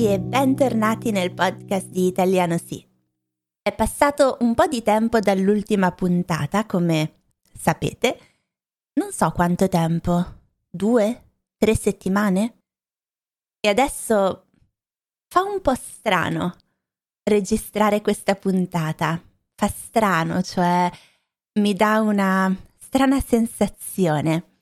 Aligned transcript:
tutti 0.00 0.12
e 0.12 0.18
bentornati 0.18 1.10
nel 1.10 1.34
podcast 1.34 1.88
di 1.88 2.06
Italiano 2.06 2.56
Sì. 2.56 2.82
È 3.60 3.74
passato 3.74 4.38
un 4.40 4.54
po' 4.54 4.66
di 4.66 4.82
tempo 4.82 5.20
dall'ultima 5.20 5.92
puntata, 5.92 6.64
come 6.64 7.24
sapete. 7.52 8.18
Non 8.94 9.12
so 9.12 9.30
quanto 9.32 9.68
tempo, 9.68 10.24
due, 10.70 11.32
tre 11.58 11.76
settimane? 11.76 12.62
E 13.60 13.68
adesso 13.68 14.46
fa 15.28 15.42
un 15.42 15.60
po' 15.60 15.74
strano 15.74 16.56
registrare 17.24 18.00
questa 18.00 18.34
puntata. 18.36 19.22
Fa 19.54 19.68
strano, 19.68 20.40
cioè 20.40 20.90
mi 21.60 21.74
dà 21.74 22.00
una 22.00 22.56
strana 22.78 23.20
sensazione. 23.20 24.60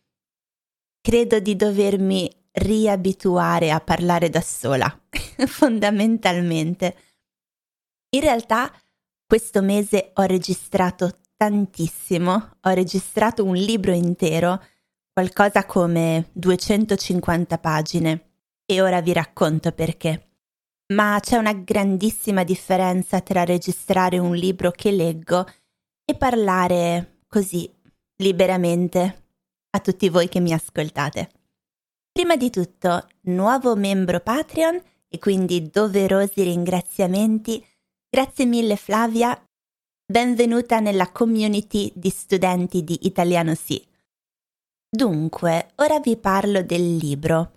Credo 1.00 1.38
di 1.38 1.54
dovermi 1.54 2.28
riabituare 2.58 3.70
a 3.70 3.80
parlare 3.80 4.28
da 4.28 4.40
sola, 4.40 5.00
fondamentalmente. 5.46 6.96
In 8.10 8.20
realtà 8.20 8.72
questo 9.26 9.62
mese 9.62 10.10
ho 10.14 10.22
registrato 10.22 11.18
tantissimo, 11.36 12.56
ho 12.60 12.70
registrato 12.70 13.44
un 13.44 13.54
libro 13.54 13.92
intero, 13.92 14.62
qualcosa 15.12 15.66
come 15.66 16.30
250 16.32 17.58
pagine, 17.58 18.30
e 18.64 18.80
ora 18.80 19.00
vi 19.00 19.12
racconto 19.12 19.72
perché. 19.72 20.28
Ma 20.94 21.18
c'è 21.20 21.36
una 21.36 21.52
grandissima 21.52 22.44
differenza 22.44 23.20
tra 23.20 23.44
registrare 23.44 24.18
un 24.18 24.34
libro 24.34 24.70
che 24.70 24.90
leggo 24.90 25.46
e 26.04 26.14
parlare 26.14 27.18
così, 27.28 27.70
liberamente, 28.16 29.26
a 29.70 29.80
tutti 29.80 30.08
voi 30.08 30.28
che 30.28 30.40
mi 30.40 30.52
ascoltate. 30.52 31.28
Prima 32.18 32.36
di 32.36 32.50
tutto, 32.50 33.06
nuovo 33.26 33.76
membro 33.76 34.18
Patreon 34.18 34.82
e 35.06 35.20
quindi 35.20 35.70
doverosi 35.70 36.42
ringraziamenti. 36.42 37.64
Grazie 38.10 38.44
mille 38.44 38.74
Flavia. 38.74 39.40
Benvenuta 40.04 40.80
nella 40.80 41.12
community 41.12 41.92
di 41.94 42.10
studenti 42.10 42.82
di 42.82 43.06
Italiano 43.06 43.54
Sì. 43.54 43.80
Dunque, 44.90 45.70
ora 45.76 46.00
vi 46.00 46.16
parlo 46.16 46.60
del 46.64 46.96
libro. 46.96 47.52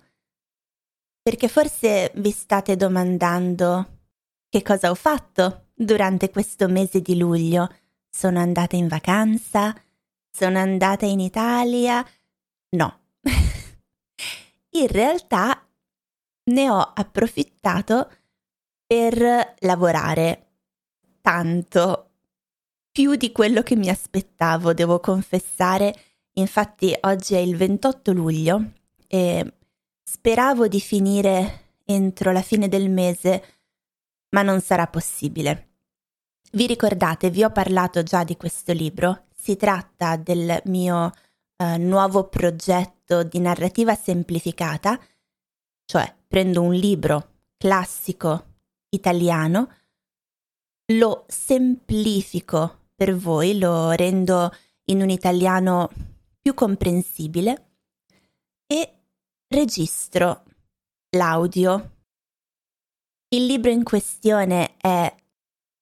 Perché 1.24 1.48
forse 1.48 2.12
vi 2.18 2.30
state 2.30 2.76
domandando 2.76 4.02
che 4.48 4.62
cosa 4.62 4.92
ho 4.92 4.96
fatto 4.96 5.70
durante 5.74 6.30
questo 6.30 6.68
mese 6.68 7.02
di 7.02 7.18
luglio. 7.18 7.68
Sono 8.08 8.38
andata 8.38 8.76
in 8.76 8.88
vacanza? 8.88 9.76
Sono 10.30 10.60
andata 10.60 11.08
in 11.08 11.20
Italia? 11.20 12.06
No, 12.76 13.01
in 14.72 14.88
realtà 14.88 15.68
ne 16.44 16.70
ho 16.70 16.80
approfittato 16.80 18.10
per 18.86 19.56
lavorare 19.60 20.48
tanto, 21.22 22.10
più 22.92 23.16
di 23.16 23.32
quello 23.32 23.62
che 23.62 23.76
mi 23.76 23.90
aspettavo, 23.90 24.74
devo 24.74 25.00
confessare. 25.00 25.96
Infatti 26.34 26.96
oggi 27.02 27.36
è 27.36 27.40
il 27.40 27.56
28 27.56 28.12
luglio 28.12 28.72
e 29.08 29.54
speravo 30.04 30.68
di 30.68 30.82
finire 30.82 31.76
entro 31.86 32.32
la 32.32 32.42
fine 32.42 32.68
del 32.68 32.90
mese, 32.90 33.44
ma 34.30 34.42
non 34.42 34.60
sarà 34.62 34.88
possibile. 34.88 35.70
Vi 36.52 36.68
ricordate, 36.68 37.30
vi 37.30 37.44
ho 37.44 37.52
parlato 37.52 38.04
già 38.04 38.26
di 38.26 38.36
questo 38.36 38.74
libro, 38.74 39.28
si 39.34 39.56
tratta 39.56 40.18
del 40.18 40.62
mio 40.66 41.12
eh, 41.56 41.78
nuovo 41.78 42.28
progetto 42.28 43.01
di 43.24 43.40
narrativa 43.40 43.96
semplificata, 43.96 45.00
cioè 45.86 46.16
prendo 46.28 46.62
un 46.62 46.74
libro 46.74 47.40
classico 47.58 48.46
italiano, 48.90 49.70
lo 50.94 51.26
semplifico 51.28 52.88
per 52.96 53.16
voi, 53.16 53.60
lo 53.60 53.92
rendo 53.92 54.52
in 54.86 55.02
un 55.02 55.10
italiano 55.10 55.90
più 56.42 56.54
comprensibile 56.54 57.72
e 58.66 58.94
registro 59.48 60.44
l'audio. 61.12 61.98
Il 63.30 63.46
libro 63.46 63.72
in 63.72 63.84
questione 63.84 64.76
è 64.78 65.16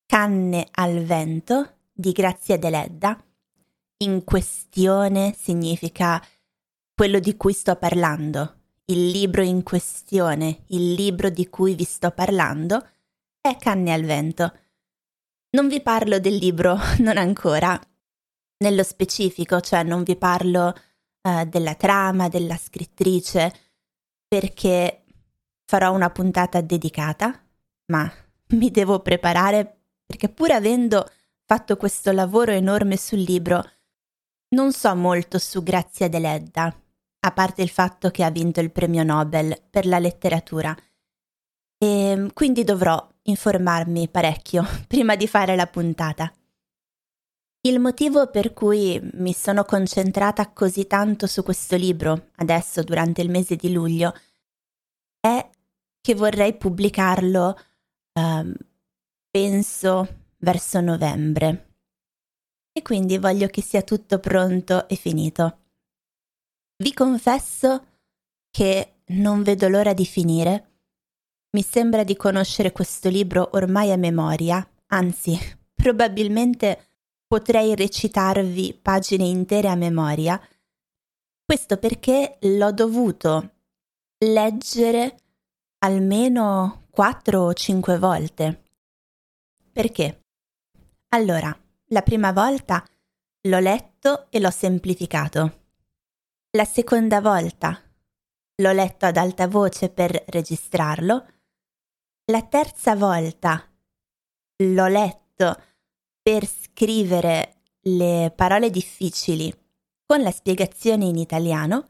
Canne 0.06 0.68
al 0.72 1.04
vento 1.04 1.78
di 1.94 2.12
Grazia 2.12 2.58
Deledda 2.58 3.24
in 4.02 4.24
questione 4.24 5.36
significa 5.38 6.24
quello 7.00 7.20
di 7.20 7.38
cui 7.38 7.54
sto 7.54 7.78
parlando. 7.78 8.56
Il 8.88 9.08
libro 9.08 9.42
in 9.42 9.64
questione, 9.64 10.64
il 10.68 10.92
libro 10.96 11.30
di 11.30 11.48
cui 11.48 11.74
vi 11.74 11.86
sto 11.86 12.12
parlando, 12.12 12.86
è 13.40 13.56
Canne 13.56 13.94
al 13.94 14.04
vento. 14.04 14.54
Non 15.52 15.70
vi 15.70 15.82
parlo 15.82 16.20
del 16.20 16.36
libro, 16.36 16.78
non 17.00 17.16
ancora, 17.16 17.80
nello 18.58 18.84
specifico, 18.84 19.62
cioè 19.62 19.84
non 19.84 20.04
vi 20.04 20.18
parlo 20.18 20.74
uh, 21.22 21.46
della 21.46 21.76
trama, 21.76 22.28
della 22.28 22.58
scrittrice, 22.58 23.54
perché 24.28 25.06
farò 25.68 25.94
una 25.94 26.10
puntata 26.10 26.60
dedicata, 26.60 27.42
ma 27.94 28.12
mi 28.60 28.72
devo 28.72 29.00
preparare 29.00 29.84
perché 30.06 30.28
pur 30.28 30.52
avendo 30.52 31.10
fatto 31.46 31.78
questo 31.78 32.12
lavoro 32.12 32.52
enorme 32.52 32.98
sul 32.98 33.20
libro, 33.20 33.64
non 34.50 34.74
so 34.74 34.94
molto 34.98 35.40
su 35.40 35.64
Grazia 35.64 36.10
Deledda, 36.10 36.76
a 37.22 37.32
parte 37.32 37.62
il 37.62 37.70
fatto 37.70 38.10
che 38.12 38.24
ha 38.24 38.30
vinto 38.30 38.60
il 38.60 38.72
premio 38.72 39.04
Nobel 39.04 39.62
per 39.70 39.86
la 39.86 40.00
letteratura. 40.00 40.76
E 41.78 42.30
quindi 42.34 42.64
dovrò 42.64 43.08
informarmi 43.24 44.10
parecchio 44.10 44.64
prima 44.88 45.16
di 45.16 45.28
fare 45.28 45.56
la 45.56 45.68
puntata. 45.68 46.32
Il 47.62 47.80
motivo 47.80 48.30
per 48.30 48.54
cui 48.54 49.00
mi 49.16 49.34
sono 49.34 49.66
concentrata 49.66 50.52
così 50.52 50.88
tanto 50.88 51.28
su 51.28 51.44
questo 51.44 51.76
libro, 51.76 52.30
adesso 52.36 52.84
durante 52.84 53.22
il 53.22 53.30
mese 53.30 53.58
di 53.58 53.72
luglio, 53.72 54.14
è 55.20 55.50
che 56.00 56.16
vorrei 56.16 56.56
pubblicarlo, 56.56 57.60
um, 58.14 58.54
penso, 59.30 60.08
verso 60.38 60.80
novembre 60.80 61.70
e 62.72 62.82
quindi 62.82 63.18
voglio 63.18 63.48
che 63.48 63.62
sia 63.62 63.82
tutto 63.82 64.20
pronto 64.20 64.88
e 64.88 64.96
finito. 64.96 65.59
Vi 66.82 66.94
confesso 66.94 67.88
che 68.50 69.02
non 69.08 69.44
vedo 69.44 69.68
l'ora 69.68 69.92
di 69.94 70.06
finire. 70.06 70.78
Mi 71.52 71.62
sembra 71.62 72.06
di 72.06 72.16
conoscere 72.16 72.72
questo 72.72 73.10
libro 73.10 73.50
ormai 73.54 73.92
a 73.92 73.98
memoria, 73.98 74.66
anzi, 74.88 75.38
probabilmente 75.76 76.88
potrei 77.28 77.76
recitarvi 77.76 78.80
pagine 78.82 79.26
intere 79.26 79.68
a 79.68 79.76
memoria. 79.76 80.40
Questo 81.44 81.76
perché 81.76 82.38
l'ho 82.44 82.72
dovuto 82.72 83.56
leggere 84.20 85.18
almeno 85.80 86.86
quattro 86.92 87.42
o 87.42 87.54
cinque 87.54 87.98
volte. 87.98 88.64
Perché? 89.70 90.22
Allora, 91.10 91.54
la 91.88 92.02
prima 92.04 92.32
volta 92.32 92.86
l'ho 93.42 93.60
letto 93.60 94.28
e 94.30 94.40
l'ho 94.40 94.52
semplificato. 94.52 95.59
La 96.54 96.66
seconda 96.66 97.22
volta 97.22 97.80
l'ho 98.56 98.72
letto 98.72 99.06
ad 99.06 99.18
alta 99.18 99.48
voce 99.48 99.90
per 99.90 100.24
registrarlo. 100.30 101.28
La 102.32 102.42
terza 102.42 102.96
volta 102.96 103.72
l'ho 104.64 104.88
letto 104.88 105.62
per 106.20 106.48
scrivere 106.48 107.62
le 107.82 108.34
parole 108.36 108.72
difficili 108.72 109.54
con 110.04 110.24
la 110.24 110.32
spiegazione 110.32 111.06
in 111.06 111.18
italiano. 111.18 111.88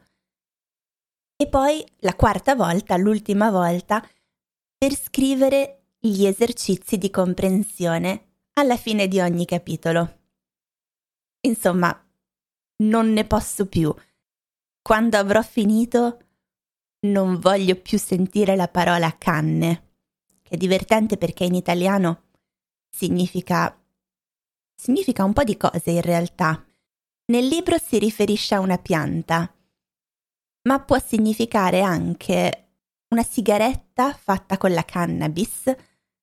E 1.37 1.47
poi 1.47 1.81
la 1.99 2.15
quarta 2.15 2.53
volta, 2.53 2.97
l'ultima 2.97 3.51
volta, 3.51 4.05
per 4.77 4.93
scrivere 4.93 5.93
gli 5.97 6.25
esercizi 6.25 6.97
di 6.97 7.09
comprensione 7.09 8.39
alla 8.55 8.75
fine 8.75 9.07
di 9.07 9.21
ogni 9.21 9.45
capitolo. 9.45 10.19
Insomma, 11.47 11.97
non 12.83 13.13
ne 13.13 13.23
posso 13.23 13.65
più. 13.65 13.95
Quando 14.81 15.17
avrò 15.17 15.41
finito, 15.41 16.19
non 17.01 17.39
voglio 17.39 17.75
più 17.75 17.97
sentire 17.97 18.55
la 18.55 18.67
parola 18.67 19.15
canne, 19.17 19.93
che 20.41 20.55
è 20.55 20.57
divertente 20.57 21.17
perché 21.17 21.43
in 21.43 21.55
italiano 21.55 22.23
significa 22.89 23.75
significa 24.75 25.25
un 25.25 25.33
po' 25.33 25.43
di 25.43 25.57
cose 25.57 25.91
in 25.91 26.01
realtà. 26.01 26.65
Nel 27.25 27.45
libro 27.45 27.77
si 27.77 27.99
riferisce 27.99 28.55
a 28.55 28.59
una 28.59 28.77
pianta, 28.77 29.53
ma 30.63 30.79
può 30.79 30.97
significare 30.99 31.81
anche 31.81 32.69
una 33.09 33.23
sigaretta 33.23 34.13
fatta 34.13 34.57
con 34.57 34.71
la 34.71 34.85
cannabis 34.85 35.63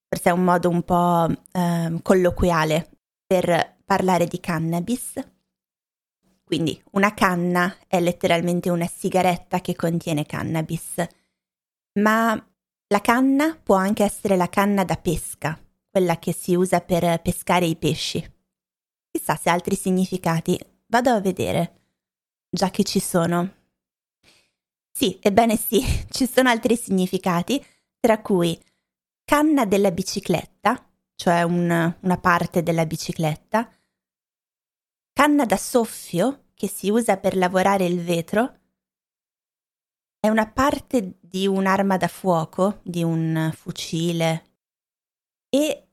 forse 0.08 0.31
è 0.31 0.32
un 0.32 0.44
modo 0.44 0.69
un 0.69 0.82
po' 0.82 1.26
eh, 1.53 1.99
colloquiale 2.03 2.91
per 3.26 3.76
parlare 3.85 4.26
di 4.26 4.41
cannabis. 4.41 5.14
Quindi 6.46 6.81
una 6.93 7.12
canna 7.12 7.76
è 7.88 7.98
letteralmente 8.00 8.70
una 8.70 8.87
sigaretta 8.87 9.60
che 9.60 9.75
contiene 9.75 10.25
cannabis, 10.25 11.04
ma 11.94 12.40
La 12.88 13.00
canna 13.00 13.58
può 13.60 13.75
anche 13.75 14.04
essere 14.04 14.37
la 14.37 14.48
canna 14.48 14.84
da 14.84 14.94
pesca, 14.96 15.60
quella 15.90 16.20
che 16.20 16.32
si 16.32 16.54
usa 16.54 16.81
per 16.81 17.20
pescare 17.20 17.66
i 17.66 17.75
pesci. 17.75 18.25
Chissà 19.10 19.34
se 19.34 19.50
ha 19.50 19.52
altri 19.52 19.75
significati, 19.75 20.56
vado 20.87 21.10
a 21.10 21.20
vedere, 21.20 21.81
già 22.48 22.70
che 22.70 22.84
ci 22.84 23.00
sono. 23.00 23.54
Sì, 24.93 25.19
ebbene 25.20 25.56
sì, 25.56 25.82
ci 26.10 26.28
sono 26.28 26.48
altri 26.48 26.76
significati, 26.76 27.60
tra 27.98 28.20
cui 28.20 28.56
canna 29.25 29.64
della 29.64 29.90
bicicletta, 29.90 30.88
cioè 31.16 31.43
un, 31.43 31.96
una 32.00 32.19
parte 32.19 32.62
della 32.62 32.87
bicicletta, 32.87 33.69
canna 35.16 35.46
da 35.46 35.56
soffio, 35.56 36.48
che 36.52 36.68
si 36.68 36.90
usa 36.90 37.16
per 37.16 37.38
lavorare 37.38 37.86
il 37.86 38.02
vetro, 38.02 38.58
è 40.20 40.28
una 40.28 40.46
parte 40.46 41.16
di 41.22 41.46
un'arma 41.46 41.96
da 41.96 42.06
fuoco, 42.06 42.80
di 42.82 43.02
un 43.02 43.50
fucile, 43.54 44.44
e 45.48 45.88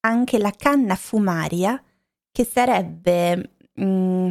anche 0.00 0.38
la 0.38 0.52
canna 0.52 0.94
fumaria, 0.94 1.82
che 2.30 2.44
sarebbe... 2.46 3.56
Mm, 3.78 4.30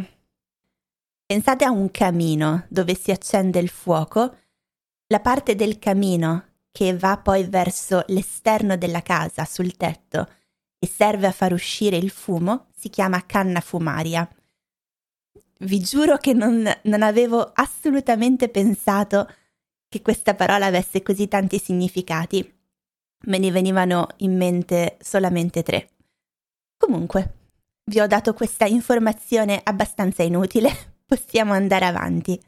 pensate 1.24 1.64
a 1.64 1.70
un 1.70 1.92
camino 1.92 2.66
dove 2.68 2.96
si 2.96 3.12
accende 3.12 3.60
il 3.60 3.70
fuoco, 3.70 4.38
la 5.06 5.20
parte 5.20 5.54
del 5.54 5.78
camino 5.78 6.56
che 6.72 6.98
va 6.98 7.20
poi 7.20 7.44
verso 7.44 8.04
l'esterno 8.08 8.76
della 8.76 9.04
casa, 9.04 9.46
sul 9.46 9.78
tetto, 9.78 10.28
e 10.84 10.88
serve 10.88 11.28
a 11.28 11.32
far 11.32 11.54
uscire 11.54 11.96
il 11.96 12.10
fumo, 12.10 12.70
si 12.76 12.90
chiama 12.90 13.24
canna 13.28 13.60
fumaria. 13.60 14.28
Vi 15.60 15.80
giuro 15.80 16.18
che 16.18 16.34
non, 16.34 16.68
non 16.86 17.04
avevo 17.04 17.52
assolutamente 17.54 18.50
pensato 18.50 19.32
che 19.88 20.02
questa 20.02 20.34
parola 20.34 20.66
avesse 20.66 21.04
così 21.04 21.28
tanti 21.28 21.60
significati. 21.60 22.60
Me 23.28 23.38
ne 23.38 23.52
venivano 23.52 24.08
in 24.18 24.36
mente 24.36 24.98
solamente 25.00 25.62
tre. 25.62 25.90
Comunque, 26.78 27.50
vi 27.84 28.00
ho 28.00 28.08
dato 28.08 28.34
questa 28.34 28.66
informazione 28.66 29.62
abbastanza 29.64 30.24
inutile, 30.24 30.72
possiamo 31.06 31.54
andare 31.54 31.86
avanti. 31.86 32.42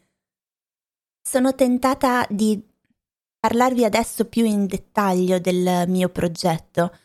Sono 1.21 1.53
tentata 1.53 2.25
di 2.31 2.59
parlarvi 3.39 3.85
adesso 3.85 4.25
più 4.25 4.43
in 4.43 4.65
dettaglio 4.65 5.37
del 5.37 5.83
mio 5.87 6.09
progetto, 6.09 6.97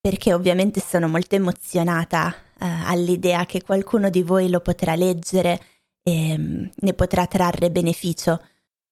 perché 0.00 0.32
ovviamente 0.32 0.80
sono 0.80 1.08
molto 1.08 1.34
emozionata 1.34 2.34
eh, 2.58 2.66
all'idea 2.84 3.46
che 3.46 3.62
qualcuno 3.62 4.10
di 4.10 4.22
voi 4.22 4.48
lo 4.48 4.60
potrà 4.60 4.94
leggere 4.94 5.60
e 6.02 6.38
mm, 6.38 6.66
ne 6.74 6.94
potrà 6.94 7.26
trarre 7.26 7.70
beneficio 7.70 8.40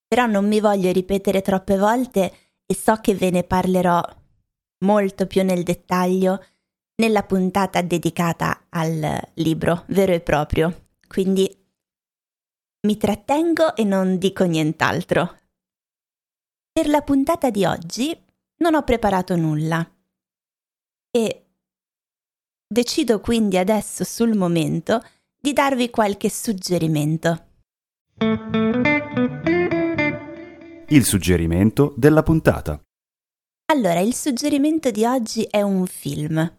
però 0.06 0.26
non 0.26 0.46
mi 0.46 0.60
voglio 0.60 0.92
ripetere 0.92 1.42
troppe 1.42 1.76
volte 1.76 2.32
e 2.64 2.74
so 2.74 2.96
che 2.96 3.14
ve 3.14 3.30
ne 3.30 3.42
parlerò 3.42 4.02
molto 4.84 5.26
più 5.26 5.42
nel 5.42 5.62
dettaglio 5.62 6.44
nella 6.96 7.24
puntata 7.24 7.82
dedicata 7.82 8.66
al 8.70 9.20
libro 9.34 9.84
vero 9.88 10.12
e 10.12 10.20
proprio. 10.20 10.88
Quindi 11.06 11.64
mi 12.86 12.96
trattengo 12.96 13.74
e 13.74 13.84
non 13.84 14.16
dico 14.18 14.44
nient'altro. 14.44 15.38
Per 16.72 16.88
la 16.88 17.02
puntata 17.02 17.50
di 17.50 17.64
oggi 17.64 18.16
non 18.58 18.74
ho 18.74 18.82
preparato 18.82 19.34
nulla 19.34 19.88
e 21.16 21.46
decido 22.68 23.20
quindi 23.20 23.56
adesso 23.56 24.04
sul 24.04 24.36
momento 24.36 25.02
di 25.40 25.54
darvi 25.54 25.88
qualche 25.88 26.28
suggerimento. 26.28 27.46
Il 30.88 31.04
suggerimento 31.06 31.94
della 31.96 32.22
puntata. 32.22 32.78
Allora, 33.72 34.00
il 34.00 34.14
suggerimento 34.14 34.90
di 34.90 35.06
oggi 35.06 35.44
è 35.44 35.62
un 35.62 35.86
film 35.86 36.58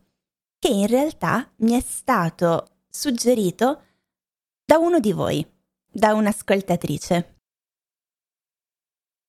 che 0.57 0.69
in 0.69 0.88
realtà 0.88 1.53
mi 1.57 1.74
è 1.74 1.80
stato 1.80 2.80
suggerito 2.89 3.83
da 4.65 4.80
uno 4.80 5.00
di 5.00 5.12
voi, 5.12 5.45
da 5.86 6.15
un'ascoltatrice. 6.15 7.36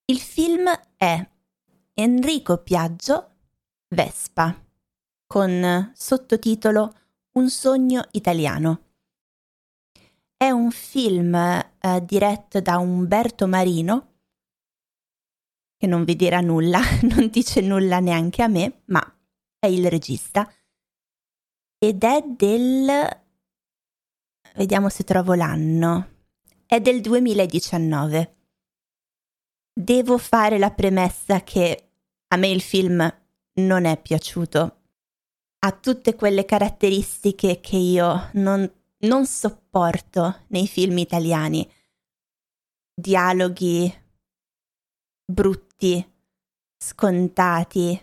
Il 0.07 0.21
film 0.21 0.71
è 0.97 1.29
Enrico 1.93 2.63
Piaggio 2.63 3.35
Vespa 3.89 4.63
con 5.29 5.93
sottotitolo 5.95 6.95
Un 7.35 7.51
sogno 7.51 8.03
italiano. 8.13 8.87
È 10.37 10.51
un 10.51 10.71
film 10.73 11.35
eh, 11.35 12.05
diretto 12.05 12.61
da 12.61 12.79
Umberto 12.79 13.47
Marino 13.47 14.15
che 15.77 15.87
non 15.87 16.03
vi 16.03 16.17
dirà 16.17 16.41
nulla, 16.41 16.81
non 17.15 17.29
dice 17.29 17.61
nulla 17.61 18.01
neanche 18.01 18.43
a 18.43 18.49
me, 18.49 18.83
ma 18.87 19.01
è 19.61 19.67
il 19.67 19.89
regista. 19.89 20.51
Ed 21.79 22.03
è 22.03 22.25
del... 22.27 23.23
vediamo 24.57 24.89
se 24.89 25.05
trovo 25.05 25.35
l'anno. 25.35 26.17
È 26.67 26.81
del 26.81 27.01
2019. 27.01 28.37
Devo 29.73 30.19
fare 30.19 30.59
la 30.59 30.73
premessa 30.73 31.43
che 31.43 31.91
a 32.27 32.37
me 32.37 32.49
il 32.49 32.61
film 32.61 33.09
non 33.61 33.85
è 33.85 34.01
piaciuto. 34.01 34.78
Ha 35.61 35.73
tutte 35.73 36.15
quelle 36.15 36.45
caratteristiche 36.45 37.61
che 37.61 37.77
io 37.77 38.31
non, 38.35 38.71
non 38.99 39.27
sopporto 39.27 40.45
nei 40.49 40.69
film 40.69 40.99
italiani. 40.99 41.69
Dialoghi 42.95 44.07
brutti, 45.31 46.05
scontati, 46.77 48.01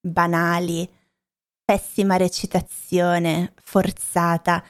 banali, 0.00 0.88
pessima 1.64 2.16
recitazione, 2.16 3.52
forzata. 3.56 4.64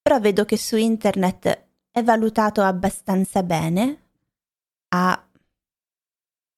Però 0.00 0.18
vedo 0.18 0.44
che 0.44 0.56
su 0.56 0.76
internet 0.76 1.68
è 1.90 2.02
valutato 2.02 2.62
abbastanza 2.62 3.42
bene. 3.42 4.08
Ha 4.88 5.28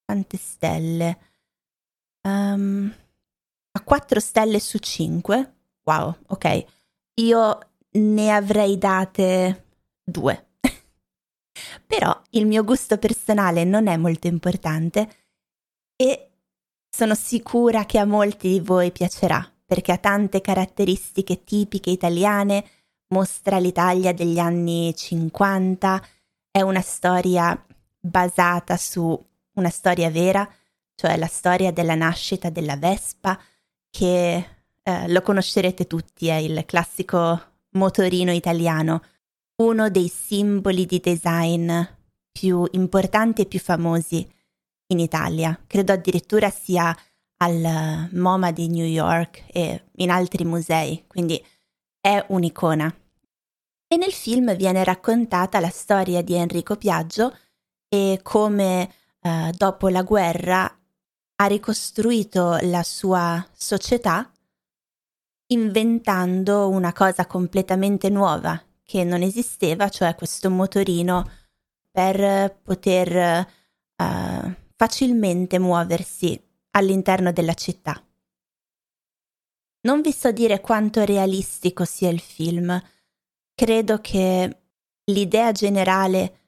quante 0.05 0.37
stelle? 0.37 1.19
Um, 2.23 2.95
a 3.73 3.81
4 3.83 4.21
stelle 4.21 4.61
su 4.61 4.79
5. 4.79 5.55
Wow, 5.85 6.17
ok. 6.29 6.65
Io 7.15 7.59
ne 7.93 8.31
avrei 8.31 8.79
date 8.79 9.67
2. 10.05 10.47
Però 11.87 12.23
il 12.31 12.47
mio 12.47 12.65
gusto 12.65 12.99
personale 12.99 13.65
non 13.65 13.87
è 13.87 13.97
molto 13.97 14.27
importante 14.27 15.09
e 15.97 16.31
sono 16.89 17.15
sicura 17.15 17.87
che 17.87 17.99
a 17.99 18.05
molti 18.05 18.49
di 18.49 18.61
voi 18.61 18.93
piacerà 18.93 19.47
perché 19.73 19.93
ha 19.93 19.99
tante 19.99 20.43
caratteristiche 20.43 21.45
tipiche 21.45 21.89
italiane, 21.89 22.63
mostra 23.09 23.57
l'Italia 23.57 24.13
degli 24.13 24.39
anni 24.39 24.95
50, 24.95 26.03
è 26.51 26.61
una 26.61 26.83
storia 26.83 27.59
basata 27.99 28.77
su 28.77 29.19
una 29.55 29.71
storia 29.71 30.11
vera, 30.11 30.47
cioè 30.95 31.17
la 31.17 31.27
storia 31.27 31.73
della 31.73 31.95
nascita 31.95 32.51
della 32.51 32.77
Vespa, 32.77 33.41
che 33.93 34.47
eh, 34.83 35.09
lo 35.09 35.21
conoscerete 35.21 35.87
tutti, 35.87 36.29
è 36.29 36.37
il 36.37 36.65
classico 36.65 37.41
motorino 37.73 38.33
italiano 38.33 39.03
uno 39.57 39.91
dei 39.91 40.09
simboli 40.09 40.87
di 40.87 40.99
design 40.99 41.71
più 42.33 42.67
importanti 42.73 43.43
e 43.43 43.47
più 43.47 43.61
famosi 43.61 44.27
in 44.89 44.99
Italia. 44.99 45.59
Credo 45.67 45.93
addirittura 45.93 46.49
sia 46.51 46.97
al 47.37 48.09
MoMA 48.13 48.51
di 48.51 48.69
New 48.69 48.87
York 48.87 49.45
e 49.53 49.89
in 49.97 50.11
altri 50.11 50.45
musei, 50.45 51.05
quindi 51.07 51.45
è 52.01 52.25
un'icona. 52.29 52.93
E 53.87 53.97
nel 53.97 54.13
film 54.13 54.57
viene 54.57 54.83
raccontata 54.85 55.61
la 55.61 55.69
storia 55.69 56.23
di 56.23 56.35
Enrico 56.35 56.77
Piaggio 56.77 57.37
e 57.89 58.21
come 58.23 58.91
eh, 59.21 59.53
dopo 59.55 59.89
la 59.89 60.03
guerra 60.03 60.82
ha 61.37 61.47
ricostruito 61.47 62.59
la 62.63 62.83
sua 62.83 63.45
società 63.53 64.31
inventando 65.49 66.69
una 66.69 66.93
cosa 66.93 67.27
completamente 67.27 68.09
nuova 68.09 68.61
che 68.83 69.05
non 69.05 69.23
esisteva, 69.23 69.89
cioè 69.89 70.15
questo 70.15 70.51
motorino 70.51 71.31
per 71.91 72.59
poter 72.63 73.47
uh, 73.97 74.55
facilmente 74.75 75.59
muoversi 75.59 76.41
all'interno 76.71 77.33
della 77.33 77.55
città. 77.55 78.03
Non 79.83 80.01
vi 80.01 80.13
so 80.13 80.31
dire 80.31 80.61
quanto 80.61 81.05
realistico 81.05 81.85
sia 81.85 82.09
il 82.09 82.21
film, 82.21 82.81
credo 83.55 83.99
che 83.99 84.63
l'idea 85.05 85.53
generale 85.53 86.41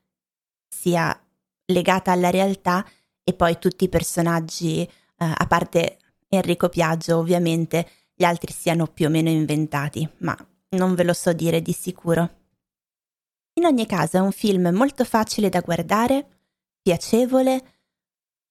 sia 0.68 1.18
legata 1.66 2.12
alla 2.12 2.30
realtà 2.30 2.86
e 3.24 3.32
poi 3.32 3.58
tutti 3.58 3.84
i 3.84 3.88
personaggi, 3.88 4.86
uh, 4.86 5.32
a 5.34 5.46
parte 5.48 5.98
Enrico 6.28 6.68
Piaggio 6.68 7.16
ovviamente, 7.16 7.88
gli 8.14 8.24
altri 8.24 8.52
siano 8.52 8.86
più 8.86 9.06
o 9.06 9.10
meno 9.10 9.30
inventati, 9.30 10.08
ma 10.18 10.36
non 10.70 10.94
ve 10.94 11.04
lo 11.04 11.14
so 11.14 11.32
dire 11.32 11.62
di 11.62 11.72
sicuro. 11.72 12.42
In 13.54 13.64
ogni 13.64 13.86
caso 13.86 14.18
è 14.18 14.20
un 14.20 14.32
film 14.32 14.68
molto 14.68 15.04
facile 15.04 15.48
da 15.48 15.60
guardare, 15.60 16.26
piacevole, 16.82 17.72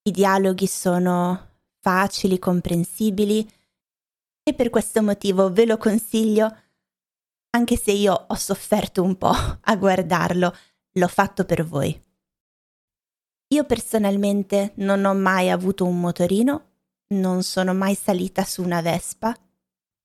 i 0.04 0.12
dialoghi 0.12 0.68
sono 0.68 1.52
facili, 1.80 2.40
comprensibili 2.40 3.48
e 4.44 4.54
per 4.54 4.70
questo 4.70 5.02
motivo 5.02 5.52
ve 5.52 5.66
lo 5.66 5.78
consiglio, 5.78 6.58
anche 7.52 7.78
se 7.78 7.92
io 7.92 8.26
ho 8.28 8.36
sofferto 8.36 9.04
un 9.04 9.18
po' 9.18 9.34
a 9.62 9.76
guardarlo, 9.76 10.54
l'ho 10.94 11.08
fatto 11.08 11.46
per 11.46 11.66
voi. 11.66 12.02
Io 13.54 13.66
personalmente 13.66 14.72
non 14.78 15.06
ho 15.06 15.14
mai 15.14 15.52
avuto 15.52 15.86
un 15.86 16.00
motorino, 16.00 16.70
non 17.10 17.44
sono 17.44 17.76
mai 17.76 17.94
salita 17.94 18.44
su 18.44 18.64
una 18.64 18.82
Vespa, 18.82 19.38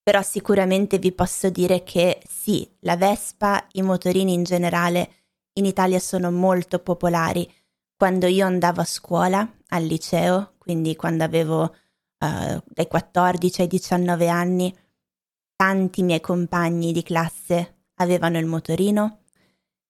però 0.02 0.20
sicuramente 0.20 0.98
vi 0.98 1.12
posso 1.12 1.48
dire 1.48 1.82
che 1.82 2.20
sì, 2.28 2.70
la 2.80 2.98
Vespa, 2.98 3.66
i 3.72 3.80
motorini 3.80 4.34
in 4.34 4.42
generale 4.42 5.12
in 5.54 5.64
Italia 5.64 5.98
sono 5.98 6.30
molto 6.30 6.78
popolari. 6.80 7.50
Quando 7.96 8.26
io 8.26 8.44
andavo 8.44 8.82
a 8.82 8.84
scuola, 8.84 9.50
al 9.68 9.84
liceo, 9.84 10.56
quindi 10.58 10.94
quando 10.94 11.24
avevo 11.24 11.62
uh, 11.62 12.62
dai 12.66 12.86
14 12.86 13.62
ai 13.62 13.66
19 13.66 14.28
anni, 14.28 14.76
tanti 15.56 16.02
miei 16.02 16.20
compagni 16.20 16.92
di 16.92 17.02
classe 17.02 17.84
avevano 17.94 18.38
il 18.38 18.44
motorino 18.44 19.20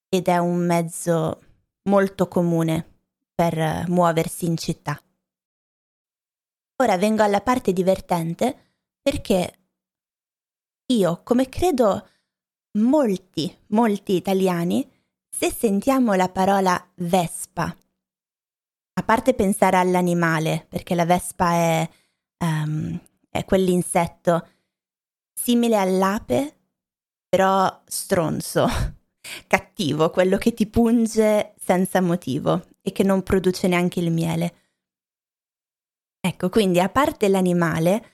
ed 0.09 0.29
è 0.29 0.39
un 0.39 0.65
mezzo 0.65 1.41
molto 1.89 2.29
comune 2.29 2.98
per 3.39 3.85
muoversi 3.87 4.47
in 4.47 4.57
città. 4.57 5.01
Ora 6.83 6.99
vengo 6.99 7.23
alla 7.23 7.41
parte 7.41 7.73
divertente 7.73 8.75
perché 9.01 9.59
io, 10.87 11.21
come 11.23 11.49
credo 11.49 12.09
molti, 12.81 13.57
molti 13.69 14.17
italiani, 14.17 14.91
se 15.29 15.53
sentiamo 15.53 16.15
la 16.15 16.29
parola 16.29 16.85
vespa, 16.97 17.73
a 18.95 19.03
parte 19.05 19.35
pensare 19.35 19.77
all'animale, 19.77 20.67
perché 20.69 20.97
la 20.97 21.05
vespa 21.05 21.53
è, 21.53 21.89
um, 22.39 23.01
è 23.29 23.45
quell'insetto 23.45 24.49
simile 25.33 25.77
all'ape, 25.77 26.57
però 27.29 27.83
stronzo, 27.87 28.67
cattivo, 29.47 30.11
quello 30.11 30.39
che 30.39 30.53
ti 30.55 30.67
punge 30.67 31.55
senza 31.57 32.01
motivo 32.01 32.65
e 32.89 32.93
che 32.93 33.03
non 33.03 33.23
produce 33.23 33.69
neanche 33.69 34.01
il 34.01 34.11
miele. 34.11 34.55
Ecco, 36.21 36.49
quindi 36.49 36.81
a 36.81 36.89
parte 36.89 37.29
l'animale 37.29 38.13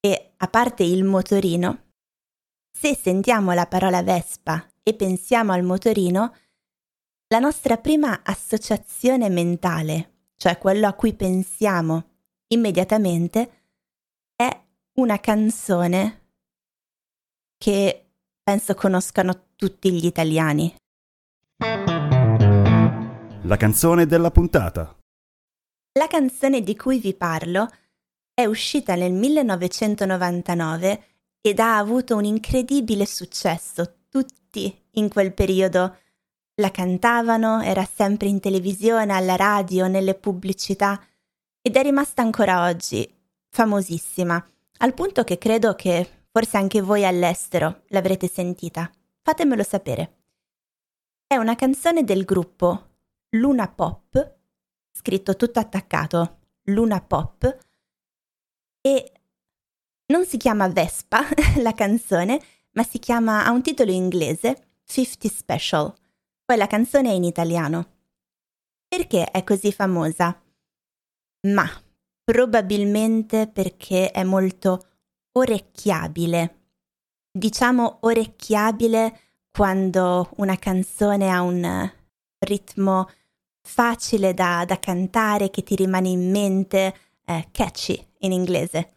e 0.00 0.32
a 0.36 0.48
parte 0.48 0.84
il 0.84 1.04
motorino, 1.04 1.92
se 2.70 2.94
sentiamo 2.94 3.52
la 3.52 3.66
parola 3.66 4.02
Vespa 4.02 4.64
e 4.82 4.94
pensiamo 4.94 5.52
al 5.52 5.64
motorino, 5.64 6.34
la 7.28 7.40
nostra 7.40 7.76
prima 7.76 8.22
associazione 8.22 9.28
mentale, 9.28 10.28
cioè 10.36 10.56
quello 10.56 10.86
a 10.86 10.94
cui 10.94 11.14
pensiamo 11.14 12.16
immediatamente, 12.48 13.64
è 14.34 14.62
una 14.94 15.18
canzone 15.18 16.26
che 17.58 18.06
penso 18.42 18.74
conoscano 18.74 19.48
tutti 19.56 19.92
gli 19.92 20.06
italiani. 20.06 20.74
La 23.48 23.56
canzone 23.56 24.04
della 24.04 24.30
puntata. 24.30 24.94
La 25.98 26.06
canzone 26.06 26.60
di 26.60 26.76
cui 26.76 26.98
vi 26.98 27.14
parlo 27.14 27.66
è 28.34 28.44
uscita 28.44 28.94
nel 28.94 29.14
1999 29.14 31.04
ed 31.40 31.58
ha 31.58 31.78
avuto 31.78 32.14
un 32.16 32.26
incredibile 32.26 33.06
successo. 33.06 34.00
Tutti 34.10 34.88
in 34.90 35.08
quel 35.08 35.32
periodo 35.32 35.96
la 36.56 36.70
cantavano, 36.70 37.62
era 37.62 37.86
sempre 37.86 38.28
in 38.28 38.38
televisione, 38.38 39.14
alla 39.14 39.36
radio, 39.36 39.86
nelle 39.86 40.12
pubblicità 40.12 41.02
ed 41.62 41.74
è 41.74 41.82
rimasta 41.82 42.20
ancora 42.20 42.66
oggi 42.68 43.10
famosissima, 43.48 44.46
al 44.80 44.92
punto 44.92 45.24
che 45.24 45.38
credo 45.38 45.74
che 45.74 46.06
forse 46.30 46.58
anche 46.58 46.82
voi 46.82 47.06
all'estero 47.06 47.84
l'avrete 47.86 48.28
sentita. 48.28 48.90
Fatemelo 49.22 49.62
sapere. 49.62 50.16
È 51.26 51.36
una 51.36 51.56
canzone 51.56 52.04
del 52.04 52.26
gruppo 52.26 52.82
Luna 53.32 53.68
Pop, 53.68 54.36
scritto 54.90 55.36
tutto 55.36 55.58
attaccato, 55.58 56.38
Luna 56.64 57.02
Pop, 57.02 57.58
e 58.80 59.12
non 60.06 60.24
si 60.24 60.38
chiama 60.38 60.68
Vespa 60.68 61.20
la 61.60 61.72
canzone, 61.74 62.40
ma 62.72 62.82
si 62.82 62.98
chiama, 62.98 63.44
ha 63.44 63.50
un 63.50 63.60
titolo 63.60 63.90
inglese, 63.90 64.78
50 64.84 65.28
Special. 65.28 65.94
Poi 66.42 66.56
la 66.56 66.66
canzone 66.66 67.10
è 67.10 67.12
in 67.12 67.24
italiano. 67.24 67.96
Perché 68.88 69.30
è 69.30 69.44
così 69.44 69.72
famosa? 69.72 70.42
Ma 71.48 71.68
probabilmente 72.24 73.46
perché 73.46 74.10
è 74.10 74.24
molto 74.24 74.86
orecchiabile. 75.32 76.56
Diciamo 77.30 77.98
orecchiabile 78.00 79.20
quando 79.50 80.30
una 80.36 80.56
canzone 80.56 81.30
ha 81.30 81.42
un 81.42 81.96
ritmo 82.38 83.08
facile 83.60 84.34
da, 84.34 84.64
da 84.66 84.78
cantare, 84.78 85.50
che 85.50 85.62
ti 85.62 85.74
rimane 85.74 86.08
in 86.08 86.30
mente, 86.30 86.94
eh, 87.24 87.48
catchy 87.50 88.06
in 88.20 88.32
inglese. 88.32 88.92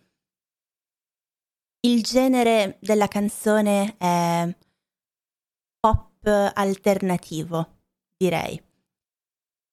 Il 1.81 2.03
genere 2.03 2.77
della 2.79 3.07
canzone 3.07 3.95
è 3.97 4.55
pop 5.79 6.51
alternativo, 6.53 7.79
direi. 8.15 8.61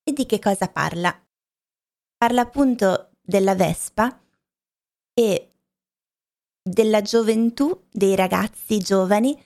E 0.02 0.12
di 0.12 0.24
che 0.24 0.38
cosa 0.38 0.68
parla? 0.68 1.14
Parla 2.16 2.40
appunto 2.40 3.10
della 3.20 3.54
Vespa 3.54 4.20
e 5.12 5.52
della 6.62 7.02
gioventù 7.02 7.86
dei 7.90 8.16
ragazzi 8.16 8.78
giovani 8.78 9.38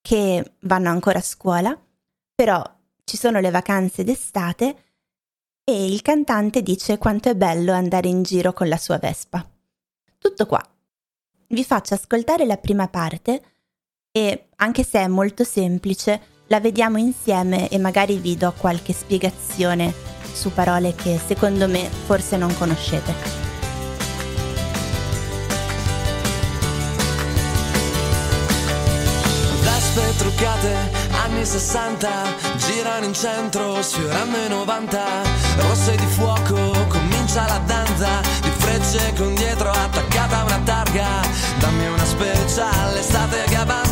che 0.00 0.56
vanno 0.62 0.88
ancora 0.88 1.18
a 1.18 1.22
scuola, 1.22 1.80
però 2.34 2.62
ci 3.10 3.16
sono 3.16 3.40
le 3.40 3.50
vacanze 3.50 4.04
d'estate 4.04 4.76
e 5.64 5.84
il 5.84 6.00
cantante 6.00 6.62
dice 6.62 6.96
quanto 6.96 7.28
è 7.28 7.34
bello 7.34 7.72
andare 7.72 8.06
in 8.06 8.22
giro 8.22 8.52
con 8.52 8.68
la 8.68 8.76
sua 8.76 8.98
Vespa. 8.98 9.44
Tutto 10.16 10.46
qua. 10.46 10.64
Vi 11.48 11.64
faccio 11.64 11.94
ascoltare 11.94 12.46
la 12.46 12.56
prima 12.56 12.86
parte 12.86 13.42
e, 14.12 14.50
anche 14.54 14.84
se 14.84 15.00
è 15.00 15.08
molto 15.08 15.42
semplice, 15.42 16.20
la 16.46 16.60
vediamo 16.60 16.98
insieme 16.98 17.68
e 17.68 17.78
magari 17.78 18.16
vi 18.18 18.36
do 18.36 18.54
qualche 18.56 18.92
spiegazione 18.92 19.92
su 20.32 20.52
parole 20.52 20.94
che 20.94 21.18
secondo 21.18 21.66
me 21.66 21.88
forse 21.88 22.36
non 22.36 22.56
conoscete. 22.56 23.12
Vespe 29.64 30.16
truccate, 30.16 30.99
anni 31.30 31.44
60, 31.46 32.08
girano 32.56 33.04
in 33.04 33.14
centro, 33.14 33.80
sfiorando 33.82 34.36
i 34.36 34.48
90, 34.48 35.00
rosse 35.58 35.94
di 35.96 36.06
fuoco, 36.06 36.86
comincia 36.88 37.46
la 37.46 37.60
danza, 37.64 38.20
di 38.42 38.50
frecce 38.58 39.12
con 39.16 39.34
dietro 39.34 39.70
attaccata 39.70 40.40
a 40.40 40.44
una 40.44 40.60
targa, 40.64 41.06
dammi 41.58 41.86
una 41.86 42.04
speciale 42.04 42.98
estate 42.98 43.44
che 43.46 43.56
avanza, 43.56 43.89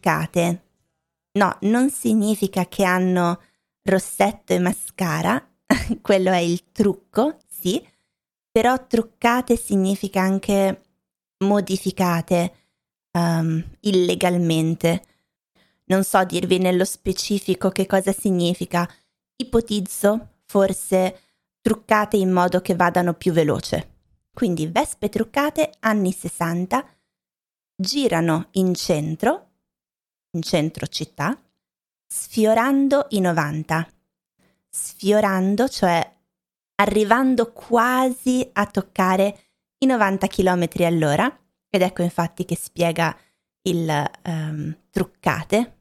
truccate. 0.00 0.62
No, 1.32 1.56
non 1.60 1.90
significa 1.90 2.66
che 2.66 2.84
hanno 2.84 3.40
rossetto 3.82 4.52
e 4.52 4.58
mascara, 4.58 5.46
quello 6.00 6.30
è 6.30 6.38
il 6.38 6.72
trucco, 6.72 7.36
sì, 7.46 7.86
però 8.50 8.86
truccate 8.86 9.56
significa 9.56 10.22
anche 10.22 10.82
modificate 11.44 12.52
um, 13.12 13.62
illegalmente. 13.80 15.04
Non 15.84 16.02
so 16.02 16.24
dirvi 16.24 16.58
nello 16.58 16.84
specifico 16.84 17.70
che 17.70 17.86
cosa 17.86 18.12
significa, 18.12 18.88
ipotizzo 19.36 20.28
forse 20.46 21.20
truccate 21.60 22.16
in 22.16 22.32
modo 22.32 22.60
che 22.60 22.74
vadano 22.74 23.14
più 23.14 23.32
veloce. 23.32 23.88
Quindi 24.32 24.66
vespe 24.66 25.08
truccate 25.08 25.72
anni 25.80 26.12
60 26.12 26.84
girano 27.80 28.48
in 28.52 28.74
centro, 28.74 29.49
in 30.32 30.42
centro 30.42 30.86
città, 30.86 31.38
sfiorando 32.06 33.06
i 33.10 33.20
90. 33.20 33.88
Sfiorando, 34.68 35.68
cioè 35.68 36.18
arrivando 36.76 37.52
quasi 37.52 38.48
a 38.52 38.66
toccare 38.66 39.38
i 39.78 39.86
90 39.86 40.26
km 40.26 40.68
all'ora, 40.78 41.38
ed 41.68 41.82
ecco 41.82 42.02
infatti 42.02 42.44
che 42.44 42.56
spiega 42.56 43.16
il 43.62 44.10
um, 44.24 44.76
truccate, 44.90 45.78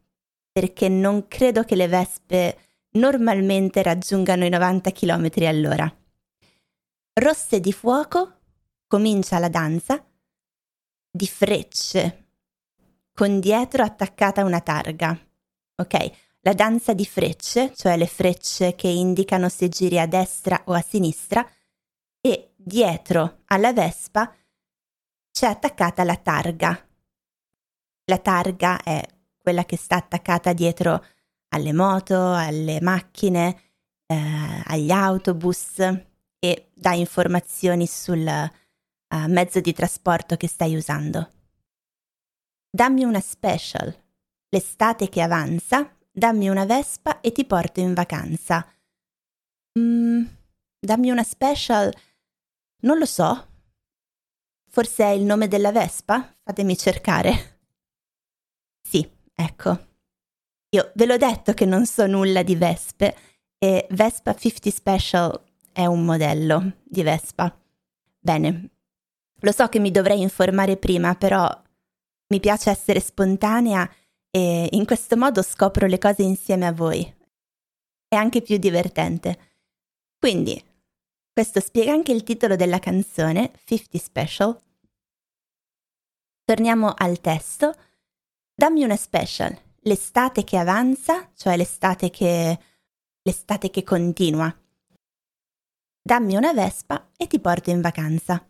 perché 0.52 0.90
non 0.90 1.28
credo 1.28 1.64
che 1.64 1.76
le 1.76 1.88
vespe 1.88 2.58
normalmente 2.92 3.82
raggiungano 3.82 4.46
i 4.46 4.50
90 4.50 4.92
km 4.92 5.30
all'ora. 5.46 5.98
Rosse 7.14 7.60
di 7.60 7.74
fuoco, 7.74 8.40
comincia 8.88 9.40
la 9.40 9.50
danza, 9.50 10.04
di 11.12 11.28
frecce, 11.28 12.19
con 13.20 13.42
dietro 13.42 13.84
attaccata 13.84 14.46
una 14.46 14.62
targa. 14.62 15.10
Ok, 15.76 16.12
la 16.40 16.54
danza 16.54 16.94
di 16.94 17.06
frecce, 17.06 17.74
cioè 17.76 17.98
le 17.98 18.08
frecce 18.08 18.76
che 18.76 18.88
indicano 18.88 19.50
se 19.50 19.68
giri 19.68 20.00
a 20.00 20.08
destra 20.08 20.62
o 20.68 20.72
a 20.72 20.80
sinistra, 20.80 21.46
e 22.22 22.54
dietro 22.56 23.42
alla 23.48 23.74
vespa 23.74 24.34
c'è 25.34 25.48
attaccata 25.48 26.06
la 26.06 26.16
targa. 26.16 26.90
La 28.06 28.18
targa 28.20 28.82
è 28.82 29.06
quella 29.38 29.66
che 29.66 29.76
sta 29.76 29.98
attaccata 29.98 30.54
dietro 30.54 31.06
alle 31.50 31.74
moto, 31.74 32.32
alle 32.32 32.80
macchine, 32.80 33.62
eh, 34.06 34.64
agli 34.64 34.92
autobus 34.92 35.80
e 36.40 36.70
dà 36.74 36.94
informazioni 36.94 37.86
sul 37.86 38.26
uh, 38.26 39.28
mezzo 39.28 39.60
di 39.60 39.74
trasporto 39.74 40.38
che 40.38 40.48
stai 40.48 40.74
usando. 40.78 41.32
Dammi 42.70 43.04
una 43.04 43.20
special. 43.20 43.96
L'estate 44.50 45.10
che 45.10 45.22
avanza, 45.22 45.96
dammi 46.12 46.50
una 46.50 46.66
vespa 46.66 47.20
e 47.22 47.32
ti 47.32 47.46
porto 47.46 47.80
in 47.80 47.94
vacanza. 47.94 48.66
Mm, 49.80 50.24
dammi 50.80 51.10
una 51.10 51.24
special. 51.24 51.94
Non 52.82 52.98
lo 52.98 53.06
so. 53.06 53.48
Forse 54.70 55.04
è 55.04 55.10
il 55.10 55.24
nome 55.24 55.48
della 55.48 55.72
vespa? 55.72 56.36
Fatemi 56.44 56.78
cercare. 56.78 57.58
Sì, 58.90 59.08
ecco. 59.36 59.88
Io 60.70 60.92
ve 60.96 61.06
l'ho 61.06 61.18
detto 61.18 61.54
che 61.54 61.66
non 61.66 61.86
so 61.86 62.08
nulla 62.08 62.42
di 62.42 62.56
vespe 62.56 63.16
e 63.60 63.86
Vespa 63.92 64.34
50 64.34 64.72
Special 64.72 65.44
è 65.72 65.86
un 65.86 66.06
modello 66.06 66.78
di 66.84 67.04
Vespa. 67.04 67.56
Bene, 68.18 68.70
lo 69.42 69.52
so 69.52 69.68
che 69.68 69.80
mi 69.80 69.92
dovrei 69.92 70.22
informare 70.22 70.78
prima, 70.78 71.14
però 71.14 71.48
mi 72.30 72.40
piace 72.40 72.70
essere 72.70 73.00
spontanea 73.00 73.90
e 74.32 74.70
in 74.72 74.86
questo 74.86 75.18
modo 75.18 75.42
scopro 75.42 75.88
le 75.88 75.98
cose 75.98 76.24
insieme 76.24 76.68
a 76.68 76.74
voi. 76.74 77.02
È 78.08 78.16
anche 78.16 78.42
più 78.42 78.58
divertente. 78.58 79.54
Quindi, 80.18 80.62
questo 81.32 81.60
spiega 81.60 81.92
anche 81.92 82.12
il 82.12 82.24
titolo 82.24 82.56
della 82.56 82.80
canzone, 82.80 83.52
50 83.64 83.98
Special. 83.98 84.62
Torniamo 86.44 86.94
al 86.96 87.22
testo. 87.22 87.74
Dammi 88.54 88.84
una 88.84 88.98
special 88.98 89.68
l'estate 89.82 90.44
che 90.44 90.58
avanza, 90.58 91.32
cioè 91.36 91.56
l'estate 91.56 92.10
che, 92.10 92.60
l'estate 93.22 93.70
che 93.70 93.84
continua. 93.84 94.54
Dammi 96.02 96.36
una 96.36 96.54
vespa 96.54 97.10
e 97.16 97.28
ti 97.28 97.40
porto 97.40 97.70
in 97.70 97.82
vacanza. 97.82 98.46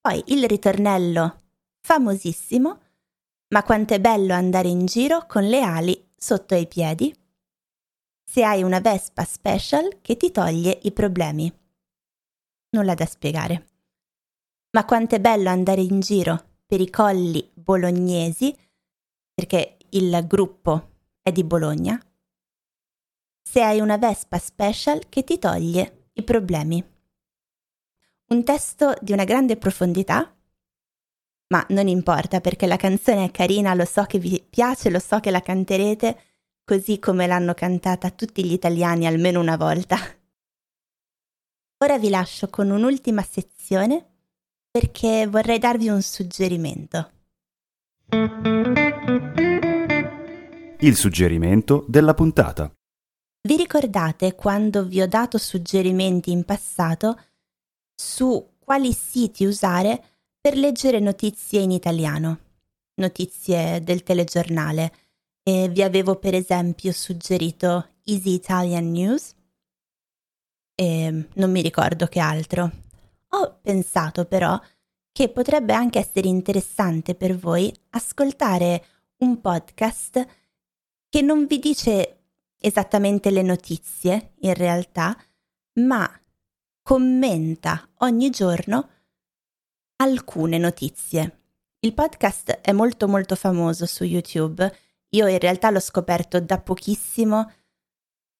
Poi 0.00 0.22
il 0.26 0.46
ritornello 0.46 1.47
famosissimo, 1.88 2.80
ma 3.48 3.62
quanto 3.62 3.94
è 3.94 3.98
bello 3.98 4.34
andare 4.34 4.68
in 4.68 4.84
giro 4.84 5.24
con 5.26 5.44
le 5.44 5.62
ali 5.62 6.10
sotto 6.14 6.52
ai 6.52 6.66
piedi. 6.66 7.10
Se 8.22 8.44
hai 8.44 8.62
una 8.62 8.78
vespa 8.78 9.24
special 9.24 10.02
che 10.02 10.18
ti 10.18 10.30
toglie 10.30 10.80
i 10.82 10.92
problemi. 10.92 11.50
Nulla 12.72 12.92
da 12.92 13.06
spiegare. 13.06 13.68
Ma 14.72 14.84
quanto 14.84 15.14
è 15.14 15.20
bello 15.20 15.48
andare 15.48 15.80
in 15.80 16.00
giro 16.00 16.58
per 16.66 16.82
i 16.82 16.90
colli 16.90 17.50
bolognesi, 17.54 18.54
perché 19.32 19.78
il 19.88 20.26
gruppo 20.26 20.90
è 21.22 21.32
di 21.32 21.42
Bologna, 21.42 21.98
se 23.42 23.62
hai 23.62 23.80
una 23.80 23.96
Vespa 23.96 24.36
special 24.36 25.08
che 25.08 25.24
ti 25.24 25.38
toglie 25.38 26.08
i 26.12 26.22
problemi. 26.22 26.84
Un 28.26 28.44
testo 28.44 28.94
di 29.00 29.12
una 29.12 29.24
grande 29.24 29.56
profondità, 29.56 30.30
ma 31.48 31.64
non 31.70 31.88
importa 31.88 32.40
perché 32.40 32.66
la 32.66 32.76
canzone 32.76 33.24
è 33.24 33.30
carina, 33.30 33.74
lo 33.74 33.84
so 33.84 34.04
che 34.04 34.18
vi 34.18 34.44
piace, 34.48 34.90
lo 34.90 34.98
so 34.98 35.20
che 35.20 35.30
la 35.30 35.40
canterete 35.40 36.20
così 36.64 36.98
come 36.98 37.26
l'hanno 37.26 37.54
cantata 37.54 38.10
tutti 38.10 38.44
gli 38.44 38.52
italiani 38.52 39.06
almeno 39.06 39.40
una 39.40 39.56
volta. 39.56 39.96
Ora 41.78 41.98
vi 41.98 42.10
lascio 42.10 42.48
con 42.48 42.70
un'ultima 42.70 43.22
sezione 43.22 44.04
perché 44.70 45.26
vorrei 45.26 45.58
darvi 45.58 45.88
un 45.88 46.02
suggerimento. 46.02 47.10
Il 50.80 50.96
suggerimento 50.96 51.84
della 51.88 52.14
puntata. 52.14 52.70
Vi 53.40 53.56
ricordate 53.56 54.34
quando 54.34 54.84
vi 54.84 55.00
ho 55.00 55.08
dato 55.08 55.38
suggerimenti 55.38 56.30
in 56.30 56.44
passato 56.44 57.18
su 57.94 58.56
quali 58.58 58.92
siti 58.92 59.46
usare 59.46 60.17
per 60.48 60.56
leggere 60.56 60.98
notizie 60.98 61.60
in 61.60 61.70
italiano, 61.70 62.38
notizie 62.94 63.82
del 63.84 64.02
telegiornale? 64.02 64.92
E 65.42 65.68
vi 65.68 65.82
avevo 65.82 66.16
per 66.16 66.34
esempio 66.34 66.90
suggerito 66.92 67.96
Easy 68.04 68.32
Italian 68.32 68.90
News 68.90 69.34
e 70.74 71.26
non 71.34 71.50
mi 71.50 71.60
ricordo 71.60 72.06
che 72.06 72.18
altro. 72.18 72.70
Ho 73.28 73.58
pensato 73.60 74.24
però 74.24 74.58
che 75.12 75.28
potrebbe 75.28 75.74
anche 75.74 75.98
essere 75.98 76.28
interessante 76.28 77.14
per 77.14 77.36
voi 77.36 77.70
ascoltare 77.90 78.84
un 79.18 79.42
podcast 79.42 80.26
che 81.10 81.20
non 81.20 81.44
vi 81.44 81.58
dice 81.58 82.20
esattamente 82.58 83.30
le 83.30 83.42
notizie 83.42 84.32
in 84.38 84.54
realtà, 84.54 85.14
ma 85.80 86.10
commenta 86.80 87.86
ogni 87.96 88.30
giorno 88.30 88.88
alcune 90.00 90.58
notizie. 90.58 91.40
Il 91.80 91.94
podcast 91.94 92.60
è 92.60 92.72
molto 92.72 93.08
molto 93.08 93.34
famoso 93.34 93.86
su 93.86 94.04
YouTube. 94.04 94.76
Io 95.10 95.26
in 95.26 95.38
realtà 95.38 95.70
l'ho 95.70 95.80
scoperto 95.80 96.40
da 96.40 96.58
pochissimo, 96.58 97.52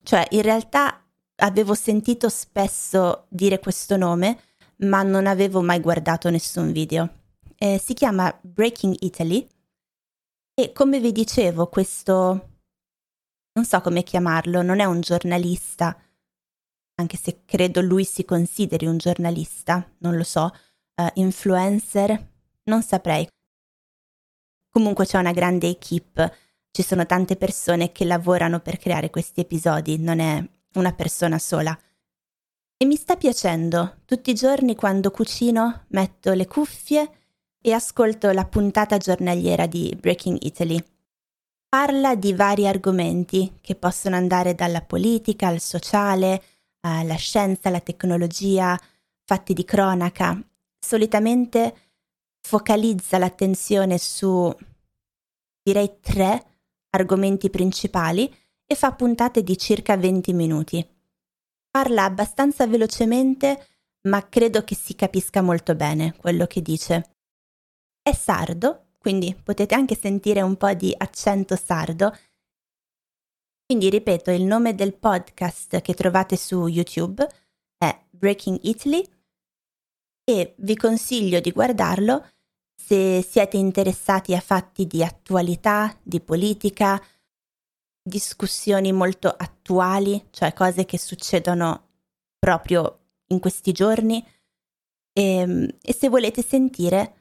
cioè 0.02 0.26
in 0.30 0.42
realtà 0.42 1.04
avevo 1.36 1.74
sentito 1.74 2.28
spesso 2.28 3.26
dire 3.28 3.58
questo 3.58 3.96
nome, 3.96 4.40
ma 4.78 5.02
non 5.02 5.26
avevo 5.26 5.62
mai 5.62 5.80
guardato 5.80 6.30
nessun 6.30 6.72
video. 6.72 7.12
Eh, 7.56 7.80
si 7.82 7.94
chiama 7.94 8.36
Breaking 8.40 8.94
Italy 9.00 9.46
e 10.54 10.72
come 10.72 11.00
vi 11.00 11.12
dicevo 11.12 11.68
questo 11.68 12.50
non 13.58 13.64
so 13.64 13.80
come 13.80 14.04
chiamarlo, 14.04 14.62
non 14.62 14.78
è 14.78 14.84
un 14.84 15.00
giornalista, 15.00 16.00
anche 16.94 17.16
se 17.16 17.42
credo 17.44 17.80
lui 17.80 18.04
si 18.04 18.24
consideri 18.24 18.86
un 18.86 18.98
giornalista, 18.98 19.84
non 19.98 20.16
lo 20.16 20.22
so, 20.22 20.52
uh, 20.98 21.06
influencer, 21.14 22.28
non 22.64 22.82
saprei. 22.82 23.26
Comunque 24.70 25.06
c'è 25.06 25.18
una 25.18 25.32
grande 25.32 25.68
equip, 25.68 26.36
ci 26.70 26.82
sono 26.82 27.06
tante 27.06 27.36
persone 27.36 27.90
che 27.90 28.04
lavorano 28.04 28.60
per 28.60 28.76
creare 28.76 29.10
questi 29.10 29.40
episodi, 29.40 29.98
non 29.98 30.20
è 30.20 30.46
una 30.74 30.92
persona 30.92 31.38
sola. 31.38 31.76
E 32.80 32.84
mi 32.84 32.94
sta 32.94 33.16
piacendo, 33.16 34.02
tutti 34.04 34.30
i 34.30 34.34
giorni 34.34 34.76
quando 34.76 35.10
cucino 35.10 35.86
metto 35.88 36.32
le 36.32 36.46
cuffie 36.46 37.10
e 37.60 37.72
ascolto 37.72 38.30
la 38.30 38.44
puntata 38.44 38.98
giornaliera 38.98 39.66
di 39.66 39.96
Breaking 39.98 40.38
Italy. 40.42 40.80
Parla 41.68 42.14
di 42.14 42.32
vari 42.34 42.68
argomenti 42.68 43.58
che 43.60 43.74
possono 43.74 44.14
andare 44.14 44.54
dalla 44.54 44.80
politica 44.80 45.48
al 45.48 45.60
sociale, 45.60 46.42
alla 46.80 47.16
scienza, 47.16 47.68
alla 47.68 47.80
tecnologia, 47.80 48.78
fatti 49.24 49.54
di 49.54 49.64
cronaca. 49.64 50.40
Solitamente 50.88 51.74
focalizza 52.40 53.18
l'attenzione 53.18 53.98
su, 53.98 54.50
direi, 55.62 55.98
tre 56.00 56.60
argomenti 56.88 57.50
principali 57.50 58.34
e 58.64 58.74
fa 58.74 58.94
puntate 58.94 59.42
di 59.42 59.58
circa 59.58 59.98
20 59.98 60.32
minuti. 60.32 60.88
Parla 61.68 62.04
abbastanza 62.04 62.66
velocemente, 62.66 63.66
ma 64.08 64.26
credo 64.30 64.64
che 64.64 64.74
si 64.74 64.94
capisca 64.94 65.42
molto 65.42 65.74
bene 65.74 66.16
quello 66.16 66.46
che 66.46 66.62
dice. 66.62 67.16
È 68.00 68.14
sardo, 68.14 68.92
quindi 68.96 69.34
potete 69.34 69.74
anche 69.74 69.94
sentire 69.94 70.40
un 70.40 70.56
po' 70.56 70.72
di 70.72 70.94
accento 70.96 71.54
sardo. 71.54 72.16
Quindi 73.66 73.90
ripeto, 73.90 74.30
il 74.30 74.44
nome 74.44 74.74
del 74.74 74.94
podcast 74.94 75.82
che 75.82 75.92
trovate 75.92 76.38
su 76.38 76.66
YouTube 76.66 77.28
è 77.76 78.06
Breaking 78.08 78.60
Italy 78.62 79.16
e 80.28 80.52
vi 80.58 80.76
consiglio 80.76 81.40
di 81.40 81.52
guardarlo 81.52 82.22
se 82.74 83.24
siete 83.26 83.56
interessati 83.56 84.34
a 84.34 84.40
fatti 84.40 84.86
di 84.86 85.02
attualità, 85.02 85.98
di 86.02 86.20
politica, 86.20 87.02
discussioni 88.02 88.92
molto 88.92 89.28
attuali, 89.28 90.26
cioè 90.28 90.52
cose 90.52 90.84
che 90.84 90.98
succedono 90.98 91.86
proprio 92.38 93.06
in 93.28 93.38
questi 93.38 93.72
giorni. 93.72 94.22
E, 95.14 95.22
ehm, 95.22 95.66
e 95.80 95.94
se 95.94 96.10
volete 96.10 96.42
sentire 96.42 97.14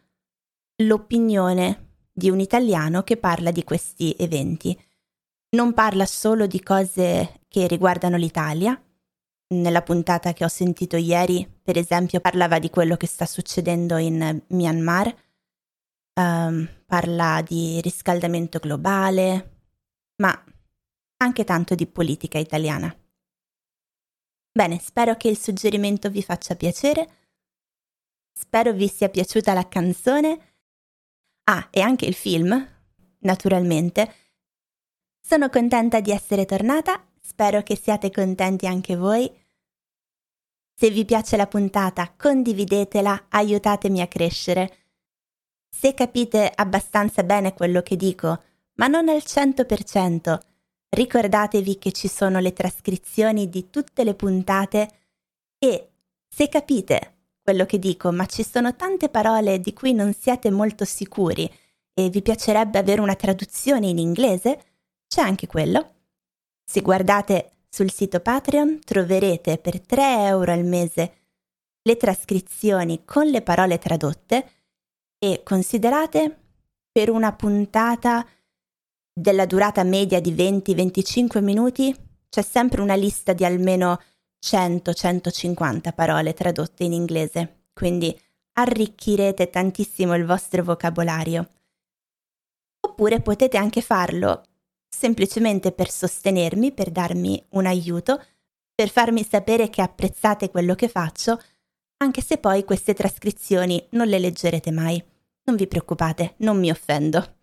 l'opinione 0.83 2.01
di 2.11 2.29
un 2.29 2.41
italiano 2.41 3.03
che 3.03 3.15
parla 3.15 3.51
di 3.51 3.63
questi 3.63 4.13
eventi. 4.19 4.77
Non 5.51 5.73
parla 5.73 6.05
solo 6.05 6.45
di 6.45 6.61
cose 6.61 7.39
che 7.47 7.67
riguardano 7.67 8.17
l'Italia. 8.17 8.77
Nella 9.49 9.81
puntata 9.81 10.33
che 10.33 10.43
ho 10.43 10.49
sentito 10.49 10.97
ieri, 10.97 11.49
per 11.62 11.77
esempio, 11.77 12.19
parlava 12.19 12.60
di 12.60 12.69
quello 12.69 12.97
che 12.97 13.07
sta 13.07 13.25
succedendo 13.25 13.95
in 13.95 14.43
Myanmar, 14.47 15.15
um, 16.19 16.67
parla 16.86 17.41
di 17.41 17.79
riscaldamento 17.79 18.60
globale, 18.60 19.60
ma 20.17 20.43
anche 21.17 21.43
tanto 21.45 21.75
di 21.75 21.88
politica 21.88 22.38
italiana. 22.38 22.93
Bene, 24.51 24.79
spero 24.79 25.15
che 25.15 25.29
il 25.29 25.38
suggerimento 25.38 26.10
vi 26.10 26.23
faccia 26.23 26.55
piacere. 26.55 27.10
Spero 28.33 28.73
vi 28.73 28.88
sia 28.89 29.07
piaciuta 29.07 29.53
la 29.53 29.67
canzone. 29.67 30.55
Ah, 31.43 31.67
e 31.71 31.79
anche 31.79 32.05
il 32.05 32.15
film, 32.15 32.67
naturalmente. 33.19 34.13
Sono 35.21 35.49
contenta 35.49 36.01
di 36.01 36.12
essere 36.12 36.45
tornata, 36.45 37.06
spero 37.27 37.61
che 37.61 37.75
siate 37.75 38.09
contenti 38.09 38.67
anche 38.67 38.95
voi. 38.95 39.29
Se 40.73 40.89
vi 40.89 41.03
piace 41.03 41.35
la 41.35 41.47
puntata, 41.47 42.13
condividetela, 42.15 43.25
aiutatemi 43.29 43.99
a 43.99 44.07
crescere. 44.07 44.77
Se 45.69 45.93
capite 45.93 46.49
abbastanza 46.55 47.23
bene 47.23 47.53
quello 47.53 47.81
che 47.81 47.97
dico, 47.97 48.43
ma 48.75 48.87
non 48.87 49.09
al 49.09 49.23
100%, 49.25 50.39
ricordatevi 50.89 51.77
che 51.77 51.91
ci 51.91 52.07
sono 52.07 52.39
le 52.39 52.53
trascrizioni 52.53 53.49
di 53.49 53.69
tutte 53.69 54.05
le 54.05 54.13
puntate 54.13 54.89
e 55.59 55.89
se 56.29 56.47
capite 56.47 57.15
quello 57.41 57.65
che 57.65 57.77
dico, 57.77 58.11
ma 58.11 58.25
ci 58.25 58.43
sono 58.43 58.75
tante 58.75 59.09
parole 59.09 59.59
di 59.59 59.73
cui 59.73 59.93
non 59.93 60.13
siete 60.13 60.49
molto 60.49 60.85
sicuri 60.85 61.51
e 61.93 62.09
vi 62.09 62.21
piacerebbe 62.21 62.77
avere 62.77 63.01
una 63.01 63.15
traduzione 63.15 63.87
in 63.87 63.97
inglese, 63.97 64.63
c'è 65.07 65.21
anche 65.21 65.47
quello. 65.47 65.96
Se 66.69 66.82
guardate 66.82 67.51
sul 67.69 67.89
sito 67.91 68.19
Patreon 68.19 68.82
troverete 68.84 69.58
per 69.58 69.80
3 69.80 70.25
euro 70.25 70.51
al 70.51 70.65
mese 70.65 71.13
le 71.82 71.95
trascrizioni 71.95 73.06
con 73.06 73.27
le 73.27 73.41
parole 73.41 73.77
tradotte 73.77 74.49
e 75.17 75.43
considerate 75.45 76.38
per 76.91 77.10
una 77.10 77.34
puntata 77.34 78.27
della 79.13 79.45
durata 79.45 79.84
media 79.84 80.19
di 80.19 80.34
20-25 80.34 81.41
minuti 81.41 81.95
c'è 82.27 82.41
sempre 82.41 82.82
una 82.82 82.95
lista 82.95 83.32
di 83.32 83.45
almeno 83.45 84.01
100-150 84.45 85.93
parole 85.93 86.34
tradotte 86.34 86.84
in 86.84 86.91
inglese, 86.91 87.67
quindi 87.71 88.19
arricchirete 88.53 89.49
tantissimo 89.49 90.15
il 90.15 90.25
vostro 90.25 90.63
vocabolario. 90.63 91.49
Oppure 92.82 93.21
potete 93.21 93.58
anche 93.58 93.82
farlo 93.82 94.46
semplicemente 94.88 95.71
per 95.71 95.89
sostenermi, 95.89 96.71
per 96.73 96.91
darmi 96.91 97.43
un 97.50 97.65
aiuto, 97.65 98.23
per 98.73 98.89
farmi 98.89 99.23
sapere 99.23 99.69
che 99.69 99.82
apprezzate 99.82 100.50
quello 100.50 100.76
che 100.76 100.88
faccio, 100.88 101.39
anche 101.97 102.21
se 102.21 102.38
poi 102.38 102.63
queste 102.63 102.93
trascrizioni 102.93 103.86
non 103.91 104.08
le 104.08 104.19
leggerete 104.19 104.71
mai. 104.71 105.04
Non 105.43 105.56
vi 105.56 105.67
preoccupate, 105.67 106.36
non 106.38 106.60
mi 106.60 106.69
offendo. 106.69 107.36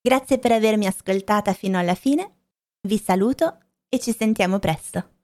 Grazie 0.00 0.38
per 0.38 0.52
avermi 0.52 0.86
ascoltata 0.86 1.52
fino 1.52 1.78
alla 1.78 1.94
fine, 1.94 2.34
vi 2.82 2.98
saluto 2.98 3.58
e 3.88 3.98
ci 3.98 4.14
sentiamo 4.14 4.58
presto. 4.58 5.15